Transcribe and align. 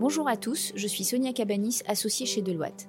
Bonjour 0.00 0.28
à 0.28 0.36
tous, 0.36 0.70
je 0.76 0.86
suis 0.86 1.02
Sonia 1.02 1.32
Cabanis, 1.32 1.80
associée 1.88 2.24
chez 2.24 2.40
Deloitte. 2.40 2.88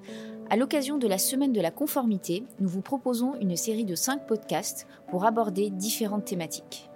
À 0.51 0.55
l'occasion 0.55 0.99
de 0.99 1.07
la 1.07 1.17
semaine 1.17 1.53
de 1.53 1.59
la 1.59 1.71
conformité, 1.71 2.43
nous 2.59 2.69
vous 2.69 2.83
proposons 2.83 3.33
une 3.41 3.55
série 3.55 3.83
de 3.83 3.95
5 3.95 4.27
podcasts 4.27 4.85
pour 5.09 5.25
aborder 5.25 5.71
différentes 5.71 6.25
thématiques. 6.25 6.87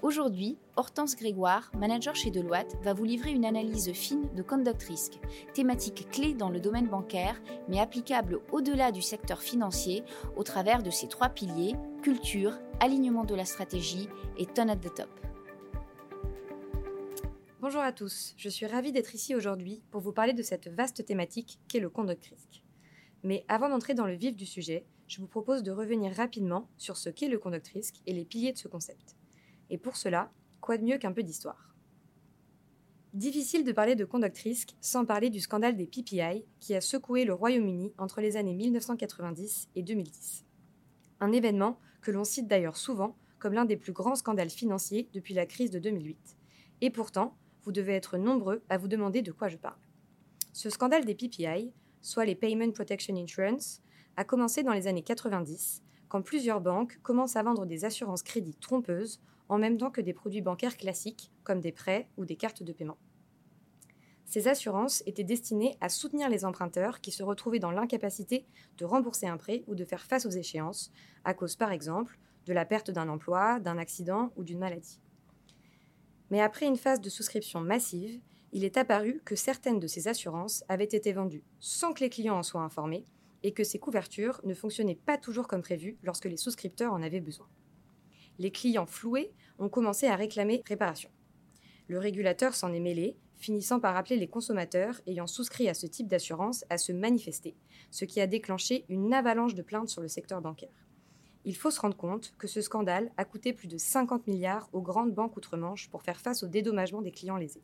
Aujourd'hui, 0.00 0.58
Hortense 0.76 1.16
Grégoire, 1.16 1.72
manager 1.76 2.14
chez 2.14 2.30
Deloitte, 2.30 2.76
va 2.84 2.92
vous 2.92 3.04
livrer 3.04 3.32
une 3.32 3.44
analyse 3.44 3.92
fine 3.94 4.28
de 4.36 4.42
conduct 4.42 4.84
risk, 4.84 5.18
thématique 5.52 6.08
clé 6.12 6.34
dans 6.34 6.50
le 6.50 6.60
domaine 6.60 6.86
bancaire, 6.86 7.42
mais 7.68 7.80
applicable 7.80 8.42
au-delà 8.52 8.92
du 8.92 9.02
secteur 9.02 9.40
financier 9.40 10.04
au 10.36 10.44
travers 10.44 10.84
de 10.84 10.90
ses 10.90 11.08
trois 11.08 11.30
piliers 11.30 11.74
culture, 12.00 12.52
alignement 12.78 13.24
de 13.24 13.34
la 13.34 13.44
stratégie 13.44 14.08
et 14.38 14.46
tone 14.46 14.70
at 14.70 14.76
the 14.76 14.94
top. 14.94 15.10
Bonjour 17.62 17.82
à 17.82 17.92
tous, 17.92 18.32
je 18.38 18.48
suis 18.48 18.64
ravie 18.64 18.90
d'être 18.90 19.14
ici 19.14 19.34
aujourd'hui 19.34 19.82
pour 19.90 20.00
vous 20.00 20.14
parler 20.14 20.32
de 20.32 20.42
cette 20.42 20.68
vaste 20.68 21.04
thématique 21.04 21.60
qu'est 21.68 21.78
le 21.78 21.90
conduct 21.90 22.24
risk. 22.24 22.64
Mais 23.22 23.44
avant 23.48 23.68
d'entrer 23.68 23.92
dans 23.92 24.06
le 24.06 24.14
vif 24.14 24.34
du 24.34 24.46
sujet, 24.46 24.86
je 25.06 25.20
vous 25.20 25.26
propose 25.26 25.62
de 25.62 25.70
revenir 25.70 26.10
rapidement 26.14 26.70
sur 26.78 26.96
ce 26.96 27.10
qu'est 27.10 27.28
le 27.28 27.38
conduct 27.38 27.68
risk 27.68 27.96
et 28.06 28.14
les 28.14 28.24
piliers 28.24 28.52
de 28.52 28.56
ce 28.56 28.66
concept. 28.66 29.14
Et 29.68 29.76
pour 29.76 29.98
cela, 29.98 30.32
quoi 30.62 30.78
de 30.78 30.84
mieux 30.84 30.96
qu'un 30.96 31.12
peu 31.12 31.22
d'histoire? 31.22 31.74
Difficile 33.12 33.62
de 33.62 33.72
parler 33.72 33.94
de 33.94 34.06
conduct 34.06 34.38
risk 34.38 34.74
sans 34.80 35.04
parler 35.04 35.28
du 35.28 35.40
scandale 35.40 35.76
des 35.76 35.86
PPI 35.86 36.46
qui 36.60 36.74
a 36.74 36.80
secoué 36.80 37.26
le 37.26 37.34
Royaume-Uni 37.34 37.92
entre 37.98 38.22
les 38.22 38.38
années 38.38 38.54
1990 38.54 39.68
et 39.74 39.82
2010. 39.82 40.46
Un 41.20 41.30
événement 41.32 41.78
que 42.00 42.10
l'on 42.10 42.24
cite 42.24 42.48
d'ailleurs 42.48 42.78
souvent 42.78 43.18
comme 43.38 43.52
l'un 43.52 43.66
des 43.66 43.76
plus 43.76 43.92
grands 43.92 44.16
scandales 44.16 44.48
financiers 44.48 45.10
depuis 45.12 45.34
la 45.34 45.44
crise 45.44 45.70
de 45.70 45.78
2008. 45.78 46.38
Et 46.80 46.88
pourtant, 46.88 47.36
vous 47.62 47.72
devez 47.72 47.94
être 47.94 48.18
nombreux 48.18 48.62
à 48.68 48.78
vous 48.78 48.88
demander 48.88 49.22
de 49.22 49.32
quoi 49.32 49.48
je 49.48 49.56
parle. 49.56 49.78
Ce 50.52 50.70
scandale 50.70 51.04
des 51.04 51.14
PPI, 51.14 51.72
soit 52.00 52.24
les 52.24 52.34
Payment 52.34 52.72
Protection 52.72 53.16
Insurance, 53.16 53.82
a 54.16 54.24
commencé 54.24 54.62
dans 54.62 54.72
les 54.72 54.86
années 54.86 55.02
90, 55.02 55.82
quand 56.08 56.22
plusieurs 56.22 56.60
banques 56.60 56.98
commencent 57.02 57.36
à 57.36 57.42
vendre 57.42 57.66
des 57.66 57.84
assurances 57.84 58.22
crédit 58.22 58.56
trompeuses 58.56 59.20
en 59.48 59.58
même 59.58 59.78
temps 59.78 59.90
que 59.90 60.00
des 60.00 60.12
produits 60.12 60.42
bancaires 60.42 60.76
classiques, 60.76 61.32
comme 61.44 61.60
des 61.60 61.72
prêts 61.72 62.08
ou 62.16 62.24
des 62.24 62.36
cartes 62.36 62.62
de 62.62 62.72
paiement. 62.72 62.98
Ces 64.24 64.46
assurances 64.46 65.02
étaient 65.06 65.24
destinées 65.24 65.76
à 65.80 65.88
soutenir 65.88 66.28
les 66.28 66.44
emprunteurs 66.44 67.00
qui 67.00 67.10
se 67.10 67.24
retrouvaient 67.24 67.58
dans 67.58 67.72
l'incapacité 67.72 68.46
de 68.78 68.84
rembourser 68.84 69.26
un 69.26 69.36
prêt 69.36 69.64
ou 69.66 69.74
de 69.74 69.84
faire 69.84 70.04
face 70.04 70.24
aux 70.24 70.30
échéances, 70.30 70.92
à 71.24 71.34
cause 71.34 71.56
par 71.56 71.72
exemple 71.72 72.18
de 72.46 72.52
la 72.52 72.64
perte 72.64 72.92
d'un 72.92 73.08
emploi, 73.08 73.58
d'un 73.58 73.76
accident 73.76 74.32
ou 74.36 74.44
d'une 74.44 74.60
maladie. 74.60 75.00
Mais 76.30 76.40
après 76.40 76.66
une 76.66 76.76
phase 76.76 77.00
de 77.00 77.10
souscription 77.10 77.60
massive, 77.60 78.20
il 78.52 78.64
est 78.64 78.76
apparu 78.76 79.20
que 79.24 79.36
certaines 79.36 79.78
de 79.78 79.86
ces 79.86 80.08
assurances 80.08 80.64
avaient 80.68 80.84
été 80.84 81.12
vendues 81.12 81.44
sans 81.60 81.92
que 81.92 82.00
les 82.00 82.10
clients 82.10 82.38
en 82.38 82.42
soient 82.42 82.62
informés 82.62 83.04
et 83.42 83.52
que 83.52 83.64
ces 83.64 83.78
couvertures 83.78 84.40
ne 84.44 84.54
fonctionnaient 84.54 84.98
pas 85.06 85.18
toujours 85.18 85.48
comme 85.48 85.62
prévu 85.62 85.96
lorsque 86.02 86.26
les 86.26 86.36
souscripteurs 86.36 86.92
en 86.92 87.02
avaient 87.02 87.20
besoin. 87.20 87.48
Les 88.38 88.50
clients 88.50 88.86
floués 88.86 89.32
ont 89.58 89.68
commencé 89.68 90.06
à 90.06 90.16
réclamer 90.16 90.62
réparation. 90.66 91.10
Le 91.88 91.98
régulateur 91.98 92.54
s'en 92.54 92.72
est 92.72 92.80
mêlé, 92.80 93.16
finissant 93.36 93.80
par 93.80 93.96
appeler 93.96 94.16
les 94.16 94.28
consommateurs 94.28 95.00
ayant 95.06 95.26
souscrit 95.26 95.68
à 95.68 95.74
ce 95.74 95.86
type 95.86 96.08
d'assurance 96.08 96.64
à 96.70 96.78
se 96.78 96.92
manifester, 96.92 97.56
ce 97.90 98.04
qui 98.04 98.20
a 98.20 98.26
déclenché 98.26 98.84
une 98.88 99.14
avalanche 99.14 99.54
de 99.54 99.62
plaintes 99.62 99.88
sur 99.88 100.02
le 100.02 100.08
secteur 100.08 100.40
bancaire 100.40 100.70
il 101.44 101.56
faut 101.56 101.70
se 101.70 101.80
rendre 101.80 101.96
compte 101.96 102.34
que 102.38 102.46
ce 102.46 102.60
scandale 102.60 103.10
a 103.16 103.24
coûté 103.24 103.52
plus 103.52 103.68
de 103.68 103.78
50 103.78 104.26
milliards 104.26 104.68
aux 104.72 104.82
grandes 104.82 105.14
banques 105.14 105.36
outre-Manche 105.36 105.88
pour 105.88 106.02
faire 106.02 106.20
face 106.20 106.42
au 106.42 106.48
dédommagement 106.48 107.02
des 107.02 107.12
clients 107.12 107.36
lésés. 107.36 107.62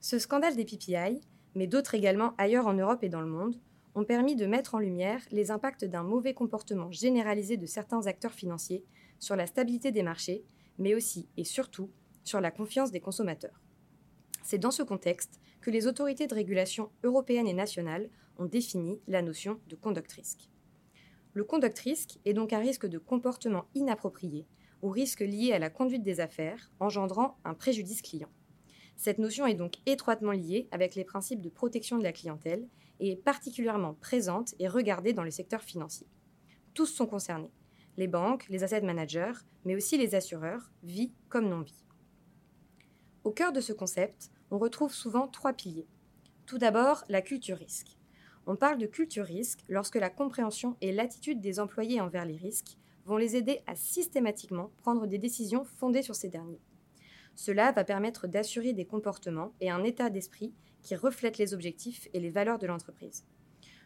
Ce 0.00 0.18
scandale 0.18 0.56
des 0.56 0.64
PPI, 0.64 1.20
mais 1.54 1.66
d'autres 1.66 1.94
également 1.94 2.34
ailleurs 2.38 2.66
en 2.66 2.72
Europe 2.72 3.04
et 3.04 3.08
dans 3.08 3.20
le 3.20 3.28
monde, 3.28 3.60
ont 3.94 4.04
permis 4.04 4.34
de 4.34 4.46
mettre 4.46 4.74
en 4.74 4.78
lumière 4.78 5.20
les 5.30 5.50
impacts 5.50 5.84
d'un 5.84 6.02
mauvais 6.02 6.34
comportement 6.34 6.90
généralisé 6.90 7.56
de 7.56 7.66
certains 7.66 8.06
acteurs 8.06 8.32
financiers 8.32 8.84
sur 9.18 9.36
la 9.36 9.46
stabilité 9.46 9.92
des 9.92 10.02
marchés, 10.02 10.44
mais 10.78 10.94
aussi 10.94 11.28
et 11.36 11.44
surtout 11.44 11.90
sur 12.24 12.40
la 12.40 12.50
confiance 12.50 12.90
des 12.90 13.00
consommateurs. 13.00 13.60
C'est 14.42 14.58
dans 14.58 14.70
ce 14.70 14.82
contexte 14.82 15.40
que 15.60 15.70
les 15.70 15.86
autorités 15.86 16.26
de 16.26 16.34
régulation 16.34 16.90
européennes 17.04 17.46
et 17.46 17.52
nationales 17.52 18.10
ont 18.38 18.46
défini 18.46 19.00
la 19.06 19.22
notion 19.22 19.60
de 19.68 19.76
conduct 19.76 20.10
risk. 20.12 20.48
Le 21.34 21.44
conduct 21.44 21.78
risque 21.78 22.18
est 22.26 22.34
donc 22.34 22.52
un 22.52 22.58
risque 22.58 22.86
de 22.86 22.98
comportement 22.98 23.64
inapproprié 23.74 24.46
ou 24.82 24.90
risque 24.90 25.20
lié 25.20 25.52
à 25.52 25.58
la 25.58 25.70
conduite 25.70 26.02
des 26.02 26.20
affaires, 26.20 26.70
engendrant 26.78 27.38
un 27.44 27.54
préjudice 27.54 28.02
client. 28.02 28.28
Cette 28.96 29.18
notion 29.18 29.46
est 29.46 29.54
donc 29.54 29.76
étroitement 29.86 30.32
liée 30.32 30.68
avec 30.72 30.94
les 30.94 31.04
principes 31.04 31.40
de 31.40 31.48
protection 31.48 31.96
de 31.96 32.02
la 32.02 32.12
clientèle 32.12 32.68
et 33.00 33.12
est 33.12 33.16
particulièrement 33.16 33.94
présente 33.94 34.54
et 34.58 34.68
regardée 34.68 35.14
dans 35.14 35.24
le 35.24 35.30
secteur 35.30 35.62
financier. 35.62 36.06
Tous 36.74 36.86
sont 36.86 37.06
concernés, 37.06 37.52
les 37.96 38.08
banques, 38.08 38.46
les 38.50 38.62
asset 38.62 38.82
managers, 38.82 39.32
mais 39.64 39.74
aussi 39.74 39.96
les 39.96 40.14
assureurs, 40.14 40.70
vie 40.82 41.12
comme 41.30 41.48
non-vie. 41.48 41.84
Au 43.24 43.30
cœur 43.30 43.52
de 43.52 43.60
ce 43.60 43.72
concept, 43.72 44.30
on 44.50 44.58
retrouve 44.58 44.92
souvent 44.92 45.28
trois 45.28 45.54
piliers. 45.54 45.88
Tout 46.44 46.58
d'abord, 46.58 47.04
la 47.08 47.22
culture 47.22 47.56
risque. 47.56 47.96
On 48.46 48.56
parle 48.56 48.78
de 48.78 48.86
culture 48.86 49.24
risque 49.24 49.60
lorsque 49.68 49.96
la 49.96 50.10
compréhension 50.10 50.76
et 50.80 50.90
l'attitude 50.90 51.40
des 51.40 51.60
employés 51.60 52.00
envers 52.00 52.24
les 52.24 52.36
risques 52.36 52.76
vont 53.04 53.16
les 53.16 53.36
aider 53.36 53.60
à 53.66 53.76
systématiquement 53.76 54.70
prendre 54.78 55.06
des 55.06 55.18
décisions 55.18 55.64
fondées 55.64 56.02
sur 56.02 56.16
ces 56.16 56.28
derniers. 56.28 56.60
Cela 57.36 57.72
va 57.72 57.84
permettre 57.84 58.26
d'assurer 58.26 58.72
des 58.72 58.84
comportements 58.84 59.52
et 59.60 59.70
un 59.70 59.84
état 59.84 60.10
d'esprit 60.10 60.52
qui 60.82 60.96
reflètent 60.96 61.38
les 61.38 61.54
objectifs 61.54 62.08
et 62.12 62.20
les 62.20 62.30
valeurs 62.30 62.58
de 62.58 62.66
l'entreprise. 62.66 63.24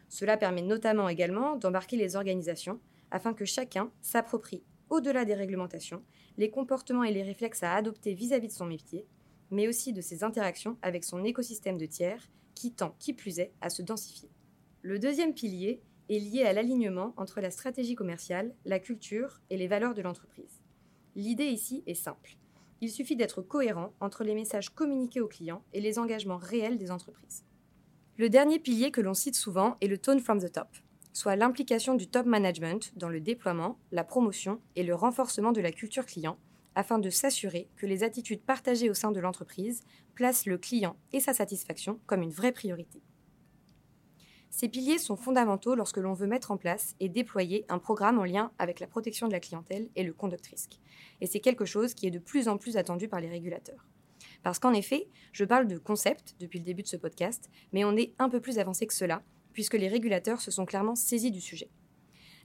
Cela 0.09 0.37
permet 0.37 0.63
notamment 0.63 1.09
également 1.09 1.55
d'embarquer 1.55 1.97
les 1.97 2.15
organisations 2.15 2.79
afin 3.11 3.33
que 3.33 3.45
chacun 3.45 3.91
s'approprie, 4.01 4.63
au-delà 4.89 5.23
des 5.23 5.35
réglementations, 5.35 6.03
les 6.37 6.49
comportements 6.49 7.03
et 7.03 7.13
les 7.13 7.23
réflexes 7.23 7.63
à 7.63 7.73
adopter 7.73 8.13
vis-à-vis 8.13 8.47
de 8.47 8.53
son 8.53 8.65
métier, 8.65 9.05
mais 9.51 9.67
aussi 9.67 9.93
de 9.93 10.01
ses 10.01 10.23
interactions 10.23 10.77
avec 10.81 11.03
son 11.03 11.23
écosystème 11.23 11.77
de 11.77 11.85
tiers 11.85 12.29
qui 12.55 12.73
tend, 12.73 12.95
qui 12.99 13.13
plus 13.13 13.39
est, 13.39 13.53
à 13.61 13.69
se 13.69 13.81
densifier. 13.81 14.29
Le 14.87 14.99
deuxième 14.99 15.33
pilier 15.33 15.81
est 16.07 16.17
lié 16.17 16.43
à 16.43 16.53
l'alignement 16.53 17.13
entre 17.17 17.41
la 17.41 17.51
stratégie 17.51 17.95
commerciale, 17.95 18.55
la 18.63 18.79
culture 18.79 19.41
et 19.49 19.57
les 19.57 19.67
valeurs 19.67 19.93
de 19.93 20.01
l'entreprise. 20.01 20.61
L'idée 21.13 21.47
ici 21.47 21.83
est 21.87 21.93
simple. 21.93 22.37
Il 22.79 22.89
suffit 22.89 23.17
d'être 23.17 23.41
cohérent 23.41 23.91
entre 23.99 24.23
les 24.23 24.33
messages 24.33 24.69
communiqués 24.69 25.19
aux 25.19 25.27
clients 25.27 25.61
et 25.73 25.81
les 25.81 25.99
engagements 25.99 26.37
réels 26.37 26.77
des 26.77 26.89
entreprises. 26.89 27.43
Le 28.15 28.29
dernier 28.29 28.59
pilier 28.59 28.91
que 28.91 29.01
l'on 29.01 29.13
cite 29.13 29.35
souvent 29.35 29.75
est 29.81 29.87
le 29.87 29.97
tone 29.97 30.21
from 30.21 30.39
the 30.39 30.49
top, 30.49 30.69
soit 31.11 31.35
l'implication 31.35 31.95
du 31.95 32.07
top 32.07 32.25
management 32.25 32.93
dans 32.95 33.09
le 33.09 33.19
déploiement, 33.19 33.77
la 33.91 34.05
promotion 34.05 34.61
et 34.77 34.83
le 34.83 34.95
renforcement 34.95 35.51
de 35.51 35.59
la 35.59 35.73
culture 35.73 36.05
client 36.05 36.39
afin 36.75 36.97
de 36.97 37.09
s'assurer 37.09 37.67
que 37.75 37.87
les 37.87 38.05
attitudes 38.05 38.41
partagées 38.41 38.89
au 38.89 38.93
sein 38.93 39.11
de 39.11 39.19
l'entreprise 39.19 39.83
placent 40.15 40.45
le 40.45 40.57
client 40.57 40.95
et 41.11 41.19
sa 41.19 41.33
satisfaction 41.33 41.99
comme 42.05 42.21
une 42.21 42.31
vraie 42.31 42.53
priorité. 42.53 43.01
Ces 44.49 44.69
piliers 44.69 44.97
sont 44.97 45.17
fondamentaux 45.17 45.75
lorsque 45.75 45.97
l'on 45.97 46.13
veut 46.13 46.27
mettre 46.27 46.51
en 46.51 46.57
place 46.57 46.95
et 46.99 47.09
déployer 47.09 47.65
un 47.69 47.79
programme 47.79 48.17
en 48.17 48.23
lien 48.23 48.51
avec 48.57 48.79
la 48.79 48.87
protection 48.87 49.27
de 49.27 49.33
la 49.33 49.39
clientèle 49.39 49.89
et 49.95 50.03
le 50.03 50.13
conduct 50.13 50.47
risque. 50.47 50.79
Et 51.21 51.27
c'est 51.27 51.39
quelque 51.39 51.65
chose 51.65 51.93
qui 51.93 52.07
est 52.07 52.11
de 52.11 52.19
plus 52.19 52.47
en 52.47 52.57
plus 52.57 52.77
attendu 52.77 53.07
par 53.07 53.19
les 53.19 53.29
régulateurs. 53.29 53.85
Parce 54.43 54.59
qu'en 54.59 54.73
effet, 54.73 55.09
je 55.31 55.45
parle 55.45 55.67
de 55.67 55.77
concept 55.77 56.35
depuis 56.39 56.59
le 56.59 56.65
début 56.65 56.83
de 56.83 56.87
ce 56.87 56.97
podcast, 56.97 57.49
mais 57.73 57.83
on 57.83 57.95
est 57.95 58.13
un 58.19 58.29
peu 58.29 58.39
plus 58.39 58.59
avancé 58.59 58.87
que 58.87 58.93
cela, 58.93 59.21
puisque 59.53 59.73
les 59.73 59.87
régulateurs 59.87 60.41
se 60.41 60.51
sont 60.51 60.65
clairement 60.65 60.95
saisis 60.95 61.31
du 61.31 61.41
sujet. 61.41 61.69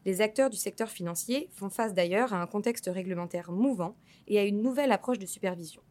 Les 0.05 0.21
acteurs 0.21 0.51
du 0.51 0.57
secteur 0.57 0.89
financier 0.91 1.49
font 1.53 1.71
face 1.71 1.95
d'ailleurs 1.95 2.33
à 2.33 2.43
un 2.43 2.47
contexte 2.47 2.91
réglementaire 2.93 3.53
mouvant 3.53 3.97
et 4.27 4.39
à 4.39 4.45
une 4.45 4.61
nouvelle 4.61 4.91
approche 4.91 5.21
de 5.21 5.27
supervision. 5.27 5.83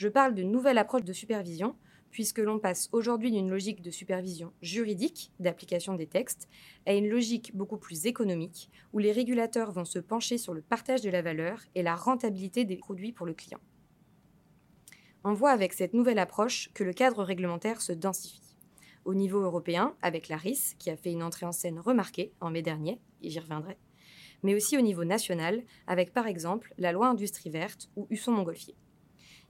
Je 0.00 0.08
parle 0.08 0.34
de 0.34 0.42
nouvelle 0.42 0.78
approche 0.78 1.04
de 1.04 1.12
supervision 1.12 1.76
puisque 2.10 2.38
l'on 2.38 2.58
passe 2.58 2.88
aujourd'hui 2.92 3.30
d'une 3.30 3.50
logique 3.50 3.82
de 3.82 3.90
supervision 3.90 4.54
juridique 4.62 5.30
d'application 5.40 5.94
des 5.94 6.06
textes 6.06 6.48
à 6.86 6.94
une 6.94 7.10
logique 7.10 7.54
beaucoup 7.54 7.76
plus 7.76 8.06
économique, 8.06 8.70
où 8.94 8.98
les 8.98 9.12
régulateurs 9.12 9.72
vont 9.72 9.84
se 9.84 9.98
pencher 9.98 10.38
sur 10.38 10.54
le 10.54 10.62
partage 10.62 11.02
de 11.02 11.10
la 11.10 11.20
valeur 11.20 11.60
et 11.74 11.82
la 11.82 11.96
rentabilité 11.96 12.64
des 12.64 12.78
produits 12.78 13.12
pour 13.12 13.26
le 13.26 13.34
client. 13.34 13.60
On 15.22 15.34
voit 15.34 15.50
avec 15.50 15.74
cette 15.74 15.92
nouvelle 15.92 16.18
approche 16.18 16.70
que 16.72 16.82
le 16.82 16.94
cadre 16.94 17.22
réglementaire 17.22 17.82
se 17.82 17.92
densifie. 17.92 18.56
Au 19.04 19.12
niveau 19.12 19.40
européen, 19.40 19.94
avec 20.00 20.28
la 20.28 20.38
RIS, 20.38 20.76
qui 20.78 20.88
a 20.88 20.96
fait 20.96 21.12
une 21.12 21.22
entrée 21.22 21.44
en 21.44 21.52
scène 21.52 21.78
remarquée 21.78 22.32
en 22.40 22.48
mai 22.48 22.62
dernier, 22.62 23.02
et 23.20 23.28
j'y 23.28 23.38
reviendrai, 23.38 23.76
mais 24.42 24.54
aussi 24.54 24.78
au 24.78 24.80
niveau 24.80 25.04
national, 25.04 25.62
avec 25.86 26.14
par 26.14 26.26
exemple 26.26 26.72
la 26.78 26.90
loi 26.90 27.06
industrie 27.06 27.50
verte 27.50 27.90
ou 27.96 28.06
Husson-Montgolfier. 28.08 28.76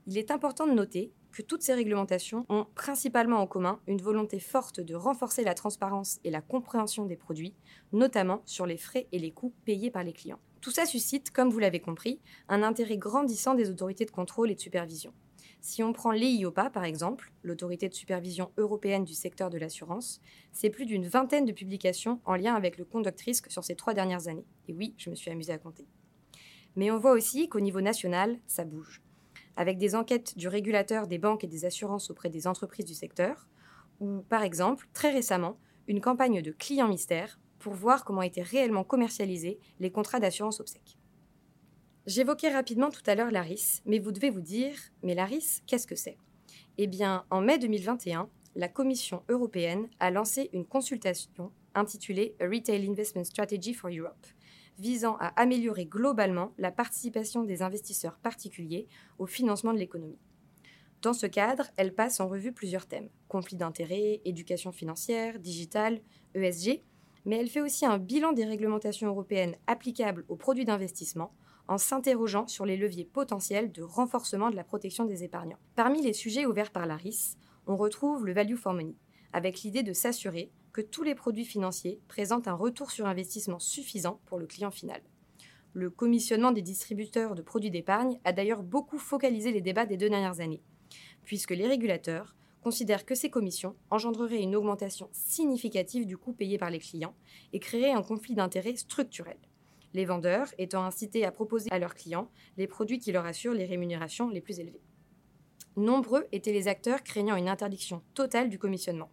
Il 0.07 0.17
est 0.17 0.31
important 0.31 0.65
de 0.65 0.73
noter 0.73 1.11
que 1.31 1.41
toutes 1.41 1.61
ces 1.61 1.73
réglementations 1.73 2.45
ont 2.49 2.65
principalement 2.75 3.37
en 3.37 3.47
commun 3.47 3.79
une 3.87 4.01
volonté 4.01 4.39
forte 4.39 4.79
de 4.79 4.95
renforcer 4.95 5.43
la 5.43 5.53
transparence 5.53 6.19
et 6.23 6.31
la 6.31 6.41
compréhension 6.41 7.05
des 7.05 7.15
produits, 7.15 7.55
notamment 7.93 8.41
sur 8.45 8.65
les 8.65 8.77
frais 8.77 9.07
et 9.11 9.19
les 9.19 9.31
coûts 9.31 9.53
payés 9.65 9.91
par 9.91 10.03
les 10.03 10.13
clients. 10.13 10.39
Tout 10.59 10.71
ça 10.71 10.85
suscite, 10.85 11.31
comme 11.31 11.49
vous 11.49 11.59
l'avez 11.59 11.79
compris, 11.79 12.19
un 12.49 12.63
intérêt 12.63 12.97
grandissant 12.97 13.55
des 13.55 13.69
autorités 13.69 14.05
de 14.05 14.11
contrôle 14.11 14.51
et 14.51 14.55
de 14.55 14.59
supervision. 14.59 15.13
Si 15.59 15.83
on 15.83 15.93
prend 15.93 16.11
l'EIOPA, 16.11 16.71
par 16.71 16.83
exemple, 16.83 17.31
l'autorité 17.43 17.87
de 17.87 17.93
supervision 17.93 18.51
européenne 18.57 19.05
du 19.05 19.13
secteur 19.13 19.51
de 19.51 19.59
l'assurance, 19.59 20.19
c'est 20.51 20.71
plus 20.71 20.85
d'une 20.85 21.07
vingtaine 21.07 21.45
de 21.45 21.51
publications 21.51 22.19
en 22.25 22.35
lien 22.35 22.55
avec 22.55 22.77
le 22.77 22.85
conduct 22.85 23.21
risque 23.21 23.51
sur 23.51 23.63
ces 23.63 23.75
trois 23.75 23.93
dernières 23.93 24.27
années. 24.27 24.45
Et 24.67 24.73
oui, 24.73 24.95
je 24.97 25.11
me 25.11 25.15
suis 25.15 25.29
amusée 25.29 25.53
à 25.53 25.59
compter. 25.59 25.87
Mais 26.75 26.89
on 26.89 26.97
voit 26.97 27.11
aussi 27.11 27.47
qu'au 27.47 27.59
niveau 27.59 27.81
national, 27.81 28.39
ça 28.47 28.65
bouge. 28.65 29.01
Avec 29.55 29.77
des 29.77 29.95
enquêtes 29.95 30.37
du 30.37 30.47
régulateur 30.47 31.07
des 31.07 31.17
banques 31.17 31.43
et 31.43 31.47
des 31.47 31.65
assurances 31.65 32.09
auprès 32.09 32.29
des 32.29 32.47
entreprises 32.47 32.85
du 32.85 32.93
secteur, 32.93 33.47
ou 33.99 34.21
par 34.29 34.43
exemple, 34.43 34.87
très 34.93 35.11
récemment, 35.11 35.57
une 35.87 36.01
campagne 36.01 36.41
de 36.41 36.51
clients 36.51 36.87
mystères 36.87 37.39
pour 37.59 37.73
voir 37.73 38.03
comment 38.05 38.21
étaient 38.21 38.41
réellement 38.41 38.83
commercialisés 38.83 39.59
les 39.79 39.91
contrats 39.91 40.19
d'assurance 40.19 40.59
obsèques. 40.59 40.97
J'évoquais 42.07 42.49
rapidement 42.49 42.89
tout 42.89 43.03
à 43.05 43.13
l'heure 43.13 43.29
l'ARIS, 43.29 43.81
mais 43.85 43.99
vous 43.99 44.11
devez 44.11 44.31
vous 44.31 44.41
dire, 44.41 44.73
mais 45.03 45.13
l'ARIS, 45.13 45.61
qu'est-ce 45.67 45.85
que 45.85 45.95
c'est? 45.95 46.17
Eh 46.79 46.87
bien, 46.87 47.25
en 47.29 47.41
mai 47.41 47.59
2021, 47.59 48.27
la 48.55 48.67
Commission 48.67 49.21
européenne 49.29 49.87
a 49.99 50.09
lancé 50.09 50.49
une 50.51 50.65
consultation 50.65 51.51
intitulée 51.75 52.35
A 52.39 52.45
Retail 52.45 52.89
Investment 52.89 53.23
Strategy 53.23 53.73
for 53.73 53.91
Europe, 53.91 54.25
visant 54.81 55.15
à 55.19 55.27
améliorer 55.39 55.85
globalement 55.85 56.53
la 56.57 56.71
participation 56.71 57.43
des 57.43 57.61
investisseurs 57.61 58.17
particuliers 58.17 58.87
au 59.19 59.27
financement 59.27 59.73
de 59.73 59.77
l'économie. 59.77 60.17
Dans 61.03 61.13
ce 61.13 61.27
cadre, 61.27 61.67
elle 61.77 61.93
passe 61.93 62.19
en 62.19 62.27
revue 62.27 62.51
plusieurs 62.51 62.87
thèmes 62.87 63.09
conflits 63.27 63.57
d'intérêts, 63.57 64.21
éducation 64.25 64.71
financière, 64.71 65.39
digital, 65.39 66.01
ESG, 66.33 66.81
mais 67.25 67.37
elle 67.37 67.49
fait 67.49 67.61
aussi 67.61 67.85
un 67.85 67.99
bilan 67.99 68.33
des 68.33 68.45
réglementations 68.45 69.07
européennes 69.07 69.55
applicables 69.67 70.25
aux 70.27 70.35
produits 70.35 70.65
d'investissement 70.65 71.31
en 71.67 71.77
s'interrogeant 71.77 72.47
sur 72.47 72.65
les 72.65 72.75
leviers 72.75 73.05
potentiels 73.05 73.71
de 73.71 73.83
renforcement 73.83 74.49
de 74.49 74.55
la 74.55 74.63
protection 74.63 75.05
des 75.05 75.23
épargnants. 75.23 75.59
Parmi 75.75 76.01
les 76.01 76.13
sujets 76.13 76.47
ouverts 76.47 76.71
par 76.71 76.87
la 76.87 76.97
RIS, 76.97 77.37
on 77.67 77.77
retrouve 77.77 78.25
le 78.25 78.33
value 78.33 78.55
for 78.55 78.73
money, 78.73 78.95
avec 79.31 79.61
l'idée 79.61 79.83
de 79.83 79.93
s'assurer 79.93 80.51
que 80.73 80.81
tous 80.81 81.03
les 81.03 81.15
produits 81.15 81.45
financiers 81.45 81.99
présentent 82.07 82.47
un 82.47 82.53
retour 82.53 82.91
sur 82.91 83.05
investissement 83.05 83.59
suffisant 83.59 84.19
pour 84.25 84.39
le 84.39 84.47
client 84.47 84.71
final. 84.71 85.01
Le 85.73 85.89
commissionnement 85.89 86.51
des 86.51 86.61
distributeurs 86.61 87.35
de 87.35 87.41
produits 87.41 87.71
d'épargne 87.71 88.19
a 88.23 88.33
d'ailleurs 88.33 88.63
beaucoup 88.63 88.99
focalisé 88.99 89.51
les 89.51 89.61
débats 89.61 89.85
des 89.85 89.97
deux 89.97 90.09
dernières 90.09 90.39
années, 90.39 90.63
puisque 91.23 91.51
les 91.51 91.67
régulateurs 91.67 92.35
considèrent 92.61 93.05
que 93.05 93.15
ces 93.15 93.29
commissions 93.29 93.75
engendreraient 93.89 94.41
une 94.41 94.55
augmentation 94.55 95.09
significative 95.13 96.05
du 96.05 96.17
coût 96.17 96.33
payé 96.33 96.57
par 96.57 96.69
les 96.69 96.79
clients 96.79 97.15
et 97.53 97.59
créeraient 97.59 97.91
un 97.91 98.03
conflit 98.03 98.35
d'intérêts 98.35 98.75
structurel 98.75 99.37
les 99.93 100.05
vendeurs 100.05 100.47
étant 100.57 100.83
incités 100.83 101.25
à 101.25 101.31
proposer 101.31 101.69
à 101.71 101.79
leurs 101.79 101.95
clients 101.95 102.29
les 102.57 102.67
produits 102.67 102.99
qui 102.99 103.11
leur 103.11 103.25
assurent 103.25 103.53
les 103.53 103.65
rémunérations 103.65 104.29
les 104.29 104.41
plus 104.41 104.59
élevées. 104.59 104.81
Nombreux 105.77 106.27
étaient 106.31 106.53
les 106.53 106.67
acteurs 106.67 107.03
craignant 107.03 107.35
une 107.35 107.49
interdiction 107.49 108.01
totale 108.13 108.49
du 108.49 108.59
commissionnement. 108.59 109.09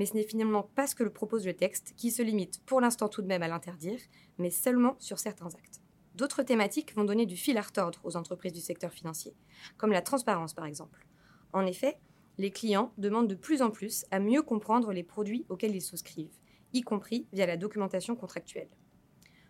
Mais 0.00 0.06
ce 0.06 0.14
n'est 0.14 0.22
finalement 0.22 0.62
pas 0.62 0.86
ce 0.86 0.94
que 0.94 1.02
le 1.02 1.12
propose 1.12 1.44
le 1.44 1.52
texte, 1.52 1.92
qui 1.94 2.10
se 2.10 2.22
limite 2.22 2.64
pour 2.64 2.80
l'instant 2.80 3.10
tout 3.10 3.20
de 3.20 3.26
même 3.26 3.42
à 3.42 3.48
l'interdire, 3.48 4.00
mais 4.38 4.48
seulement 4.48 4.96
sur 4.98 5.18
certains 5.18 5.48
actes. 5.48 5.82
D'autres 6.14 6.42
thématiques 6.42 6.94
vont 6.96 7.04
donner 7.04 7.26
du 7.26 7.36
fil 7.36 7.58
à 7.58 7.60
retordre 7.60 8.00
aux 8.02 8.16
entreprises 8.16 8.54
du 8.54 8.62
secteur 8.62 8.94
financier, 8.94 9.36
comme 9.76 9.92
la 9.92 10.00
transparence 10.00 10.54
par 10.54 10.64
exemple. 10.64 11.06
En 11.52 11.66
effet, 11.66 11.98
les 12.38 12.50
clients 12.50 12.94
demandent 12.96 13.28
de 13.28 13.34
plus 13.34 13.60
en 13.60 13.70
plus 13.70 14.06
à 14.10 14.20
mieux 14.20 14.40
comprendre 14.40 14.90
les 14.94 15.02
produits 15.02 15.44
auxquels 15.50 15.76
ils 15.76 15.82
souscrivent, 15.82 16.38
y 16.72 16.80
compris 16.80 17.26
via 17.34 17.44
la 17.44 17.58
documentation 17.58 18.16
contractuelle. 18.16 18.70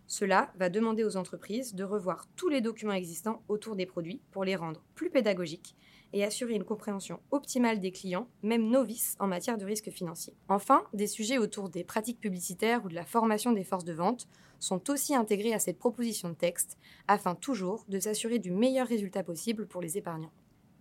Cela 0.05 0.51
va 0.57 0.67
demander 0.67 1.05
aux 1.05 1.15
entreprises 1.15 1.75
de 1.75 1.85
revoir 1.85 2.27
tous 2.35 2.49
les 2.49 2.59
documents 2.59 2.91
existants 2.91 3.41
autour 3.47 3.77
des 3.77 3.85
produits 3.85 4.21
pour 4.31 4.43
les 4.43 4.57
rendre 4.57 4.83
plus 4.95 5.11
pédagogiques 5.11 5.77
et 6.13 6.23
assurer 6.23 6.53
une 6.53 6.63
compréhension 6.63 7.19
optimale 7.31 7.79
des 7.79 7.91
clients, 7.91 8.27
même 8.43 8.69
novices 8.69 9.15
en 9.19 9.27
matière 9.27 9.57
de 9.57 9.65
risque 9.65 9.89
financier. 9.89 10.33
Enfin, 10.49 10.83
des 10.93 11.07
sujets 11.07 11.37
autour 11.37 11.69
des 11.69 11.83
pratiques 11.83 12.19
publicitaires 12.19 12.83
ou 12.85 12.89
de 12.89 12.95
la 12.95 13.05
formation 13.05 13.51
des 13.51 13.63
forces 13.63 13.85
de 13.85 13.93
vente 13.93 14.27
sont 14.59 14.89
aussi 14.89 15.15
intégrés 15.15 15.53
à 15.53 15.59
cette 15.59 15.79
proposition 15.79 16.29
de 16.29 16.35
texte 16.35 16.77
afin 17.07 17.35
toujours 17.35 17.85
de 17.87 17.99
s'assurer 17.99 18.39
du 18.39 18.51
meilleur 18.51 18.87
résultat 18.87 19.23
possible 19.23 19.67
pour 19.67 19.81
les 19.81 19.97
épargnants. 19.97 20.33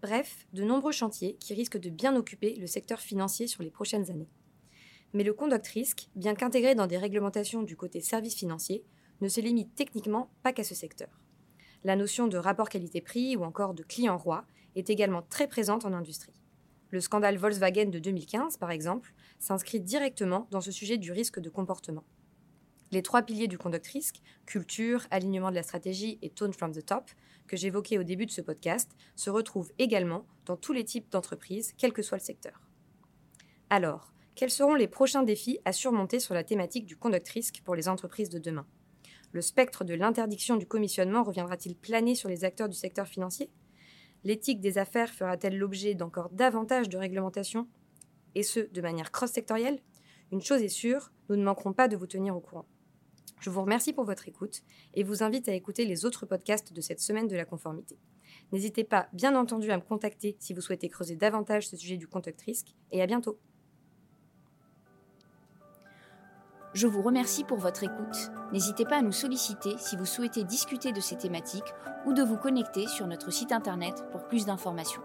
Bref, 0.02 0.46
de 0.52 0.64
nombreux 0.64 0.92
chantiers 0.92 1.36
qui 1.40 1.54
risquent 1.54 1.78
de 1.78 1.90
bien 1.90 2.16
occuper 2.16 2.56
le 2.56 2.66
secteur 2.66 3.00
financier 3.00 3.46
sur 3.46 3.62
les 3.62 3.70
prochaines 3.70 4.10
années. 4.10 4.30
Mais 5.12 5.24
le 5.24 5.34
conduct 5.34 5.66
risque, 5.68 6.08
bien 6.14 6.34
qu'intégré 6.34 6.74
dans 6.74 6.86
des 6.86 6.98
réglementations 6.98 7.62
du 7.62 7.76
côté 7.76 8.00
services 8.00 8.36
financiers, 8.36 8.84
ne 9.20 9.28
se 9.28 9.40
limite 9.40 9.74
techniquement 9.74 10.30
pas 10.42 10.52
qu'à 10.52 10.64
ce 10.64 10.74
secteur. 10.74 11.20
La 11.84 11.96
notion 11.96 12.28
de 12.28 12.36
rapport 12.36 12.68
qualité-prix 12.68 13.36
ou 13.36 13.44
encore 13.44 13.74
de 13.74 13.82
client 13.82 14.16
roi 14.16 14.44
est 14.76 14.90
également 14.90 15.22
très 15.22 15.46
présente 15.46 15.84
en 15.84 15.92
industrie. 15.92 16.40
Le 16.90 17.00
scandale 17.00 17.36
Volkswagen 17.36 17.86
de 17.86 17.98
2015, 17.98 18.56
par 18.56 18.70
exemple, 18.70 19.14
s'inscrit 19.38 19.80
directement 19.80 20.48
dans 20.50 20.60
ce 20.60 20.72
sujet 20.72 20.98
du 20.98 21.12
risque 21.12 21.40
de 21.40 21.48
comportement. 21.48 22.04
Les 22.92 23.02
trois 23.02 23.22
piliers 23.22 23.46
du 23.46 23.58
conduct 23.58 23.86
risque, 23.86 24.20
culture, 24.46 25.06
alignement 25.12 25.50
de 25.50 25.54
la 25.54 25.62
stratégie 25.62 26.18
et 26.22 26.30
tone 26.30 26.52
from 26.52 26.72
the 26.72 26.84
top, 26.84 27.08
que 27.46 27.56
j'évoquais 27.56 27.98
au 27.98 28.02
début 28.02 28.26
de 28.26 28.32
ce 28.32 28.40
podcast, 28.40 28.90
se 29.14 29.30
retrouvent 29.30 29.72
également 29.78 30.26
dans 30.46 30.56
tous 30.56 30.72
les 30.72 30.84
types 30.84 31.08
d'entreprises, 31.10 31.72
quel 31.78 31.92
que 31.92 32.02
soit 32.02 32.18
le 32.18 32.24
secteur. 32.24 32.60
Alors, 33.70 34.12
quels 34.34 34.50
seront 34.50 34.74
les 34.74 34.88
prochains 34.88 35.22
défis 35.22 35.60
à 35.64 35.72
surmonter 35.72 36.18
sur 36.18 36.34
la 36.34 36.42
thématique 36.42 36.86
du 36.86 36.96
conduct 36.96 37.28
risque 37.28 37.60
pour 37.64 37.76
les 37.76 37.88
entreprises 37.88 38.30
de 38.30 38.40
demain? 38.40 38.66
Le 39.32 39.42
spectre 39.42 39.84
de 39.84 39.94
l'interdiction 39.94 40.56
du 40.56 40.66
commissionnement 40.66 41.22
reviendra-t-il 41.22 41.76
planer 41.76 42.16
sur 42.16 42.28
les 42.28 42.44
acteurs 42.44 42.68
du 42.68 42.76
secteur 42.76 43.06
financier? 43.06 43.50
L'éthique 44.24 44.60
des 44.60 44.78
affaires 44.78 45.10
fera-t-elle 45.10 45.56
l'objet 45.56 45.94
d'encore 45.94 46.30
davantage 46.30 46.88
de 46.88 46.98
réglementations? 46.98 47.68
Et 48.34 48.42
ce, 48.42 48.60
de 48.60 48.80
manière 48.80 49.10
cross-sectorielle? 49.10 49.80
Une 50.32 50.42
chose 50.42 50.62
est 50.62 50.68
sûre, 50.68 51.10
nous 51.28 51.36
ne 51.36 51.44
manquerons 51.44 51.72
pas 51.72 51.88
de 51.88 51.96
vous 51.96 52.06
tenir 52.06 52.36
au 52.36 52.40
courant. 52.40 52.66
Je 53.40 53.48
vous 53.48 53.62
remercie 53.62 53.94
pour 53.94 54.04
votre 54.04 54.28
écoute 54.28 54.60
et 54.94 55.02
vous 55.02 55.22
invite 55.22 55.48
à 55.48 55.54
écouter 55.54 55.86
les 55.86 56.04
autres 56.04 56.26
podcasts 56.26 56.72
de 56.72 56.80
cette 56.80 57.00
semaine 57.00 57.26
de 57.26 57.36
la 57.36 57.46
conformité. 57.46 57.98
N'hésitez 58.52 58.84
pas, 58.84 59.08
bien 59.12 59.34
entendu, 59.34 59.70
à 59.70 59.76
me 59.76 59.82
contacter 59.82 60.36
si 60.38 60.52
vous 60.52 60.60
souhaitez 60.60 60.88
creuser 60.88 61.16
davantage 61.16 61.68
ce 61.68 61.76
sujet 61.76 61.96
du 61.96 62.06
contact 62.06 62.42
risque 62.42 62.74
et 62.92 63.00
à 63.00 63.06
bientôt. 63.06 63.40
Je 66.72 66.86
vous 66.86 67.02
remercie 67.02 67.42
pour 67.42 67.58
votre 67.58 67.82
écoute. 67.82 68.30
N'hésitez 68.52 68.84
pas 68.84 68.98
à 68.98 69.02
nous 69.02 69.10
solliciter 69.10 69.74
si 69.78 69.96
vous 69.96 70.06
souhaitez 70.06 70.44
discuter 70.44 70.92
de 70.92 71.00
ces 71.00 71.16
thématiques 71.16 71.74
ou 72.06 72.12
de 72.12 72.22
vous 72.22 72.36
connecter 72.36 72.86
sur 72.86 73.08
notre 73.08 73.32
site 73.32 73.50
internet 73.50 74.04
pour 74.12 74.28
plus 74.28 74.46
d'informations. 74.46 75.02